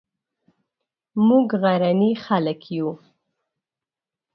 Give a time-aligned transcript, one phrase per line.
[1.27, 2.89] موږ غرني خلک یو